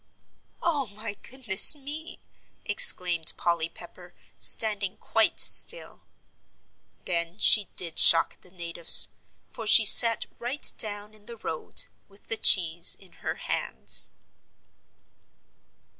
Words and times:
"Oh, 0.63 0.87
my 0.87 1.13
goodness 1.13 1.75
me!" 1.75 2.23
exclaimed 2.65 3.33
Polly 3.37 3.69
Pepper, 3.69 4.15
standing 4.39 4.97
quite 4.97 5.39
still. 5.39 6.07
Then 7.05 7.37
she 7.37 7.65
did 7.75 7.99
shock 7.99 8.41
the 8.41 8.49
natives, 8.49 9.09
for 9.51 9.67
she 9.67 9.85
sat 9.85 10.25
right 10.39 10.73
down 10.79 11.13
in 11.13 11.27
the 11.27 11.37
road, 11.37 11.85
with 12.07 12.29
the 12.29 12.37
cheese 12.37 12.95
in 12.95 13.11
her 13.21 13.35
hands. 13.35 14.09